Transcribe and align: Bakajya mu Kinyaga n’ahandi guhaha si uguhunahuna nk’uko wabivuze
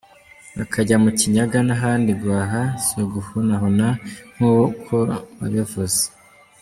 Bakajya 0.57 0.95
mu 1.03 1.11
Kinyaga 1.19 1.59
n’ahandi 1.67 2.11
guhaha 2.21 2.61
si 2.83 2.93
uguhunahuna 3.03 3.87
nk’uko 4.35 4.93
wabivuze 5.37 6.01